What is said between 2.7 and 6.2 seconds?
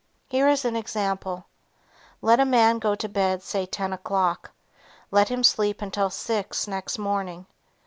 go to bed say ten o'clock. Let him sleep until